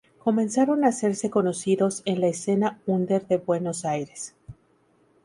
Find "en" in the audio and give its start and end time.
2.05-2.21